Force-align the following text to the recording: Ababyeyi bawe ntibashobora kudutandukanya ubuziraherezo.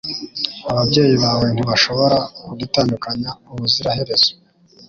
Ababyeyi 0.71 1.15
bawe 1.23 1.47
ntibashobora 1.53 2.17
kudutandukanya 2.45 3.31
ubuziraherezo. 3.51 4.31